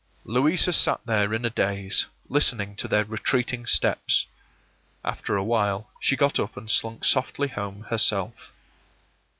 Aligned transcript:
”Louisa 0.25 0.73
sat 0.73 0.99
there 1.05 1.31
in 1.31 1.45
a 1.45 1.49
daze, 1.51 2.07
listening 2.27 2.75
to 2.75 2.87
their 2.87 3.03
retreating 3.03 3.67
steps. 3.67 4.25
After 5.05 5.35
a 5.35 5.43
while 5.43 5.91
she 5.99 6.15
got 6.15 6.39
up 6.39 6.57
and 6.57 6.71
slunk 6.71 7.05
softly 7.05 7.49
home 7.49 7.83
herself. 7.83 8.51